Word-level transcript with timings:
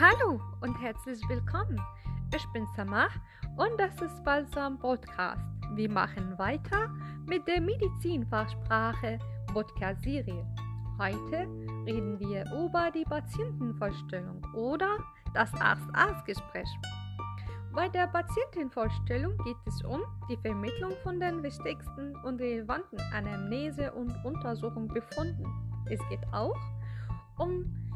Hallo 0.00 0.40
und 0.62 0.80
herzlich 0.80 1.20
willkommen. 1.28 1.78
Ich 2.34 2.46
bin 2.54 2.66
Samah 2.74 3.08
und 3.58 3.78
das 3.78 4.00
ist 4.00 4.24
Balsam 4.24 4.78
Podcast. 4.78 5.44
Wir 5.74 5.90
machen 5.90 6.38
weiter 6.38 6.88
mit 7.26 7.46
der 7.46 7.60
Medizinfachsprache 7.60 9.18
Podcast-Serie. 9.52 10.46
Heute 10.98 11.46
reden 11.84 12.18
wir 12.18 12.46
über 12.50 12.90
die 12.90 13.04
Patientenvorstellung 13.04 14.40
oder 14.54 14.96
das 15.34 15.52
Arzt-Arzt-Gespräch. 15.60 16.70
Bei 17.74 17.86
der 17.90 18.06
Patientenvorstellung 18.06 19.36
geht 19.44 19.58
es 19.66 19.84
um 19.84 20.00
die 20.30 20.38
Vermittlung 20.38 20.92
von 21.02 21.20
den 21.20 21.42
wichtigsten 21.42 22.16
und 22.24 22.40
relevanten 22.40 22.98
Anamnese- 23.12 23.92
und 23.92 24.16
Untersuchungsbefunden. 24.24 25.44
Es 25.90 26.00
geht 26.08 26.26
auch 26.32 26.56
um 26.56 26.79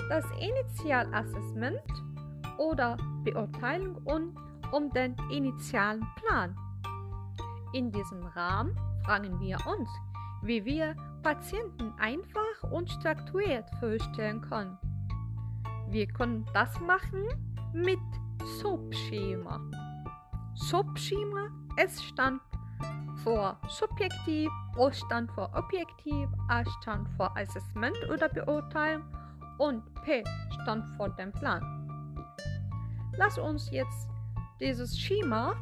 das 0.08 0.24
Initialassessment 0.38 1.82
oder 2.58 2.96
Beurteilung 3.24 3.96
und 4.04 4.36
um 4.72 4.90
den 4.90 5.16
initialen 5.30 6.06
Plan. 6.16 6.56
In 7.72 7.90
diesem 7.90 8.22
Rahmen 8.26 8.76
fragen 9.04 9.40
wir 9.40 9.58
uns, 9.66 9.88
wie 10.42 10.64
wir 10.64 10.94
Patienten 11.22 11.92
einfach 11.98 12.70
und 12.70 12.90
strukturiert 12.90 13.68
vorstellen 13.80 14.40
können. 14.42 14.78
Wir 15.88 16.06
können 16.06 16.46
das 16.52 16.78
machen 16.80 17.24
mit 17.72 17.98
SOP-Schema. 18.60 19.60
SOP-Schema, 20.54 21.48
es 21.76 22.02
stand 22.02 22.40
für 23.22 23.56
subjektiv, 23.68 24.50
O 24.76 24.90
stand 24.90 25.30
für 25.32 25.52
objektiv, 25.54 26.28
A 26.48 26.64
stand 26.80 27.08
für 27.16 27.34
Assessment 27.36 27.96
oder 28.12 28.28
Beurteilung 28.28 29.02
und 29.58 29.82
P 30.04 30.24
stand 30.62 30.84
für 30.96 31.09
den 31.10 31.32
Plan. 31.32 31.62
Lass 33.16 33.38
uns 33.38 33.70
jetzt 33.70 34.09
dieses 34.60 34.98
Schema 34.98 35.54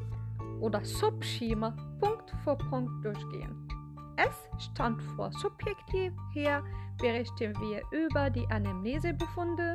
oder 0.60 0.84
Subschema 0.84 1.74
Punkt 2.00 2.30
für 2.44 2.56
Punkt 2.56 3.04
durchgehen. 3.04 3.68
S 4.16 4.48
stand 4.58 5.02
für 5.02 5.30
subjektiv, 5.32 6.12
hier 6.32 6.62
berichten 6.98 7.54
wir 7.60 7.82
über 7.90 8.30
die 8.30 8.46
Anamnesebefunde. 8.48 9.74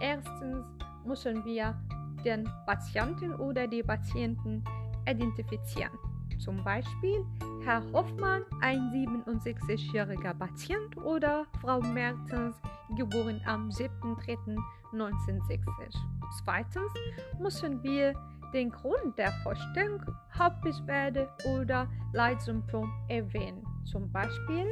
Erstens 0.00 0.66
müssen 1.04 1.44
wir 1.44 1.78
den 2.24 2.48
Patienten 2.66 3.34
oder 3.34 3.66
die 3.66 3.82
Patienten 3.82 4.64
identifizieren. 5.06 6.11
Zum 6.42 6.62
Beispiel 6.64 7.24
Herr 7.62 7.82
Hoffmann, 7.92 8.42
ein 8.60 8.90
67-jähriger 8.90 10.34
Patient 10.34 10.96
oder 10.96 11.46
Frau 11.60 11.80
Mertens, 11.80 12.60
geboren 12.96 13.40
am 13.46 13.68
7.3.1960. 13.68 15.94
Zweitens 16.42 16.92
müssen 17.38 17.80
wir 17.84 18.14
den 18.52 18.70
Grund 18.70 19.16
der 19.16 19.30
Vorstellung, 19.44 20.02
Hauptbeschwerde 20.36 21.28
oder 21.56 21.86
Leitsymptom 22.12 22.92
erwähnen. 23.08 23.64
Zum 23.84 24.10
Beispiel, 24.10 24.66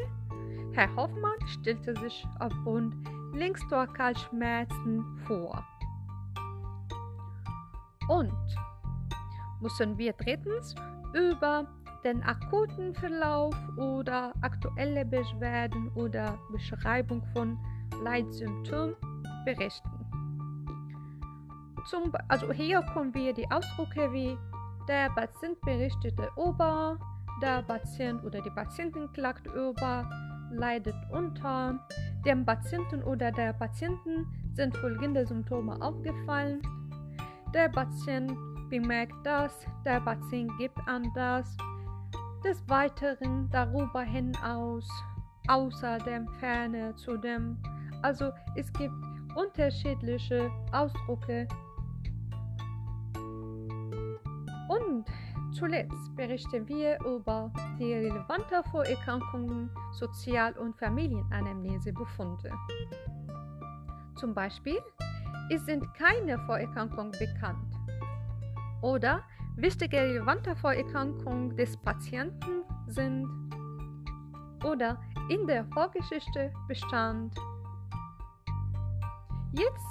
Herr 0.72 0.92
Hoffmann 0.96 1.38
stellte 1.46 1.94
sich 2.00 2.26
aufgrund 2.41 2.96
Linkstorkalschmerzen 3.32 5.04
vor. 5.24 5.64
Und 8.08 8.34
müssen 9.60 9.96
wir 9.98 10.14
drittens 10.14 10.74
über 11.14 11.66
den 12.05 12.22
akuten 12.22 12.94
Verlauf 12.94 13.55
oder 13.77 14.33
aktuelle 14.41 15.05
Beschwerden 15.05 15.91
oder 15.94 16.39
Beschreibung 16.50 17.22
von 17.34 17.58
Leitsymptomen 18.03 18.97
berichten. 19.44 19.91
Zum, 21.88 22.12
also 22.28 22.53
hier 22.53 22.83
kommen 22.92 23.12
wir 23.14 23.33
die 23.33 23.50
Ausdrücke 23.50 24.12
wie 24.12 24.37
der 24.88 25.10
Patient 25.10 25.60
berichtete 25.62 26.31
über, 26.37 26.99
der 27.43 27.62
Patient 27.62 28.22
oder 28.25 28.41
die 28.41 28.50
Patientin 28.50 29.10
klagt 29.12 29.47
über, 29.47 30.09
leidet 30.50 30.97
unter, 31.10 31.78
dem 32.25 32.44
Patienten 32.44 33.03
oder 33.03 33.31
der 33.32 33.53
Patienten 33.53 34.26
sind 34.53 34.76
folgende 34.76 35.26
Symptome 35.26 35.81
aufgefallen. 35.81 36.60
Der 37.54 37.69
Patient 37.69 38.32
bemerkt 38.70 39.14
das, 39.25 39.66
der 39.84 40.00
Patient 40.00 40.50
gibt 40.56 40.78
an 40.86 41.10
das. 41.14 41.56
Des 42.44 42.66
Weiteren 42.69 43.50
darüber 43.50 44.00
hinaus, 44.00 44.88
außer 45.48 45.98
dem 45.98 46.26
Ferne 46.38 46.94
zu 46.97 47.19
dem. 47.19 47.58
Also 48.00 48.31
es 48.54 48.72
gibt 48.72 48.94
unterschiedliche 49.34 50.50
Ausdrücke. 50.72 51.47
Und 54.69 55.04
zuletzt 55.52 56.16
berichten 56.16 56.66
wir 56.66 56.98
über 57.04 57.52
die 57.78 57.92
relevanten 57.92 58.64
Vorerkrankungen, 58.70 59.69
Sozial- 59.92 60.56
und 60.56 60.78
Familienanamnesebefunde. 60.78 62.50
Zum 64.16 64.32
Beispiel, 64.32 64.78
es 65.50 65.66
sind 65.66 65.92
keine 65.94 66.38
Vorerkrankungen 66.47 67.12
bekannt. 67.12 67.69
Oder 68.82 69.22
wichtige 69.56 69.98
relevante 69.98 70.56
Vorerkrankungen 70.56 71.56
des 71.56 71.76
Patienten 71.76 72.64
sind 72.86 73.28
oder 74.64 75.00
in 75.28 75.46
der 75.46 75.64
Vorgeschichte 75.66 76.52
bestand. 76.68 77.34
Jetzt 79.52 79.86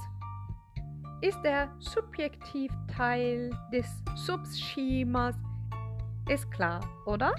ist 1.22 1.42
der 1.44 1.70
Subjektivteil 1.80 3.50
des 3.72 3.86
Subschemas 4.16 5.36
ist 6.30 6.50
klar, 6.52 6.80
oder? 7.06 7.34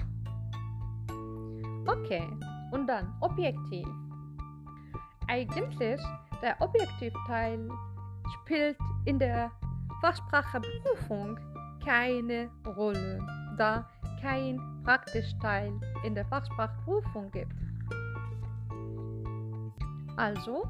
Okay, 1.87 2.27
und 2.71 2.87
dann 2.87 3.13
Objektiv. 3.21 3.87
Eigentlich 5.27 6.01
der 6.41 6.59
Objektivteil 6.59 7.69
spielt 8.33 8.77
in 9.05 9.17
der 9.17 9.51
Fachspracheprüfung 10.01 11.39
keine 11.83 12.49
Rolle, 12.65 13.19
da 13.57 13.87
kein 14.21 14.59
Praktischteil 14.83 15.71
in 16.03 16.15
der 16.15 16.25
Fachsprachprüfung 16.25 17.31
gibt. 17.31 17.55
Also, 20.17 20.67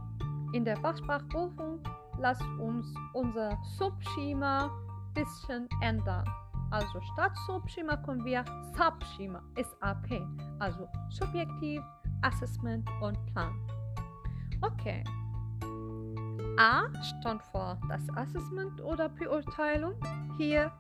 in 0.54 0.66
der 0.66 0.78
Fachsprachprüfung 0.78 1.80
lasst 2.20 2.44
uns 2.60 2.94
unser 3.14 3.58
Subschema 3.78 4.70
bisschen 5.14 5.68
ändern. 5.82 6.26
Also 6.72 7.02
statt 7.14 7.32
Subschema 7.48 7.98
können 7.98 8.24
wir 8.24 8.46
Subschema, 8.78 9.42
SAP, 9.56 10.22
also 10.60 10.88
Subjektiv, 11.10 11.82
Assessment 12.22 12.88
und 13.02 13.18
Plan. 13.34 13.54
Okay. 14.62 15.04
A 16.62 16.84
stand 17.02 17.42
für 17.46 17.76
das 17.90 18.08
Assessment 18.16 18.80
oder 18.82 19.10
Beurteilung. 19.10 19.96
Hier 20.38 20.72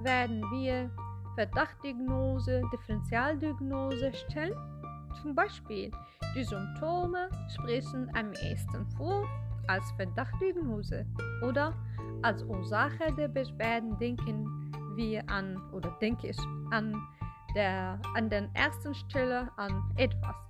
werden 0.00 0.40
wir 0.50 0.90
Verdachtdiagnose, 1.34 2.62
Differentialdiagnose 2.72 4.14
stellen. 4.14 4.54
Zum 5.20 5.34
Beispiel, 5.34 5.90
die 6.34 6.42
Symptome 6.42 7.28
sprechen 7.50 8.10
am 8.14 8.32
ehesten 8.32 8.86
vor 8.96 9.28
als 9.68 9.84
Verdachtdiagnose 9.98 11.04
oder 11.42 11.74
als 12.22 12.42
Ursache 12.44 13.12
der 13.18 13.28
Beschwerden 13.28 13.98
denken 13.98 14.72
wir 14.94 15.22
an 15.28 15.60
oder 15.72 15.90
denke 16.00 16.28
ich 16.28 16.38
an 16.70 16.96
der 17.54 18.00
an 18.14 18.30
der 18.30 18.48
ersten 18.54 18.94
Stelle 18.94 19.50
an 19.58 19.84
etwas. 19.96 20.48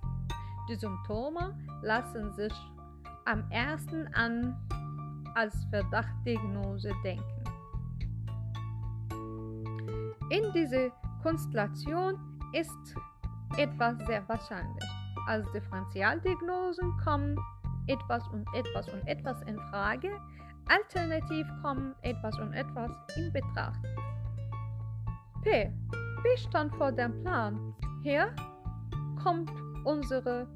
Die 0.69 0.75
Symptome 0.75 1.57
lassen 1.81 2.31
sich 2.35 2.53
am 3.25 3.43
ersten 3.51 4.07
an 4.13 4.55
als 5.37 5.53
Verdachtdiagnose 5.65 6.91
denken. 7.03 7.43
In 10.31 10.51
dieser 10.51 10.89
Konstellation 11.21 12.17
ist 12.53 12.95
etwas 13.55 13.95
sehr 14.07 14.27
wahrscheinlich. 14.27 14.83
Als 15.27 15.49
Differentialdiagnosen 15.51 16.91
kommen 17.03 17.37
etwas 17.85 18.27
und 18.29 18.47
etwas 18.55 18.89
und 18.89 19.07
etwas 19.07 19.39
in 19.43 19.59
Frage, 19.69 20.09
alternativ 20.69 21.47
kommen 21.61 21.93
etwas 22.01 22.37
und 22.39 22.53
etwas 22.53 22.91
in 23.15 23.31
Betracht. 23.31 23.79
P. 25.43 25.71
P 26.23 26.37
stand 26.37 26.73
vor 26.75 26.91
dem 26.91 27.21
Plan. 27.21 27.75
Hier 28.01 28.35
kommt 29.23 29.51
unsere 29.85 30.47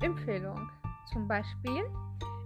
Empfehlung. 0.00 0.68
Zum 1.12 1.28
Beispiel, 1.28 1.84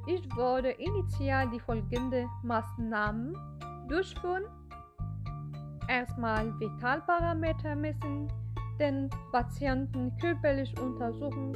ich 0.07 0.37
würde 0.37 0.71
initial 0.71 1.49
die 1.51 1.61
folgenden 1.61 2.29
Maßnahmen 2.43 3.37
durchführen. 3.89 4.45
Erstmal 5.89 6.59
Vitalparameter 6.61 7.75
messen, 7.75 8.29
den 8.79 9.11
Patienten 9.33 10.17
körperlich 10.19 10.79
untersuchen 10.81 11.55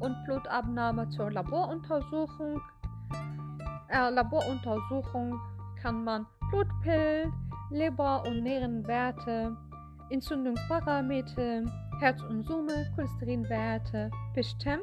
und 0.00 0.24
Blutabnahme 0.24 1.08
zur 1.10 1.30
Laboruntersuchung, 1.30 2.60
äh, 3.88 4.10
Laboruntersuchung 4.10 5.38
kann 5.80 6.04
man 6.04 6.26
Blutbild, 6.50 7.32
Leber- 7.70 8.24
und 8.26 8.42
Nierenwerte, 8.42 9.56
Entzündungsparameter, 10.10 11.62
Herz- 12.00 12.22
und 12.22 12.42
Summe, 12.44 12.90
Cholesterinwerte 12.94 14.10
bestimmen, 14.34 14.82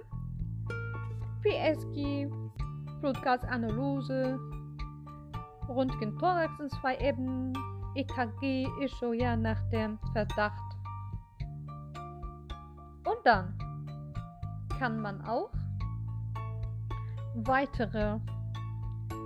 PSG, 1.42 2.30
Blutgasanalyse, 3.02 4.40
Röntgen-Thorax 5.68 6.60
in 6.60 6.70
zwei 6.70 6.98
Ebenen, 6.98 7.54
EKG, 7.96 8.68
Echo 8.80 9.14
ja 9.14 9.36
nach 9.36 9.62
dem 9.70 9.98
Verdacht. 10.14 10.78
Und 13.06 13.18
dann 13.26 13.58
kann 14.80 15.02
man 15.02 15.22
auch 15.26 15.52
weitere 17.36 18.20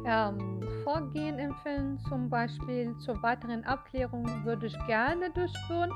ähm, 0.05 0.61
Vorgehen 0.83 1.39
empfehlen. 1.39 1.99
Zum 2.09 2.29
Beispiel 2.29 2.95
zur 2.99 3.21
weiteren 3.21 3.63
Abklärung 3.65 4.25
würde 4.45 4.67
ich 4.67 4.77
gerne 4.87 5.31
durchführen. 5.31 5.91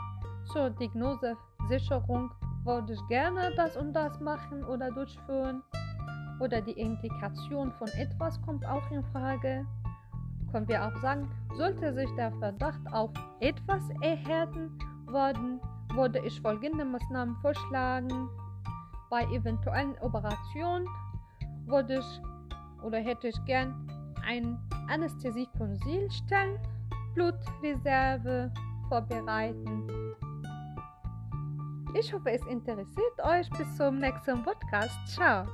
Zur 0.52 0.70
Diagnosesicherung 0.72 2.32
würde 2.64 2.94
ich 2.94 3.08
gerne 3.08 3.54
das 3.56 3.78
und 3.78 3.94
das 3.94 4.20
machen 4.20 4.64
oder 4.64 4.92
durchführen. 4.92 5.64
Oder 6.40 6.62
die 6.62 6.72
Indikation 6.72 7.72
von 7.74 7.88
etwas 7.90 8.42
kommt 8.42 8.66
auch 8.66 8.90
in 8.92 9.04
Frage. 9.12 9.66
Können 10.52 10.68
wir 10.68 10.86
auch 10.86 10.96
sagen, 11.02 11.30
sollte 11.56 11.94
sich 11.94 12.10
der 12.16 12.32
Verdacht 12.40 12.82
auf 12.92 13.12
etwas 13.40 13.84
erhärten 14.02 14.72
worden, 15.08 15.60
würde 15.94 16.20
ich 16.20 16.42
folgende 16.42 16.86
Maßnahmen 16.86 17.36
vorschlagen. 17.42 18.30
Bei 19.10 19.24
eventuellen 19.26 19.98
Operationen 20.00 20.88
würde 21.66 22.00
ich 22.00 22.22
oder 22.84 23.00
hätte 23.00 23.28
ich 23.28 23.46
gern 23.46 23.88
ein 24.26 24.58
Anästhesiekonsil 24.88 26.10
stellen, 26.12 26.58
Blutreserve 27.14 28.52
vorbereiten. 28.88 29.88
Ich 31.96 32.14
hoffe, 32.14 32.32
es 32.32 32.46
interessiert 32.46 33.20
euch. 33.24 33.50
Bis 33.52 33.76
zum 33.76 33.98
nächsten 34.00 34.44
Podcast. 34.44 34.96
Ciao. 35.08 35.46